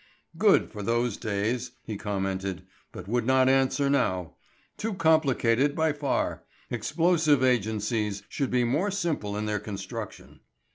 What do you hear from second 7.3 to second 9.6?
agencies should be more simple in their